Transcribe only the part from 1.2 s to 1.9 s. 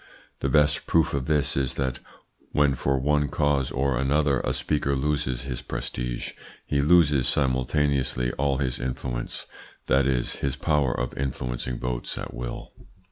this is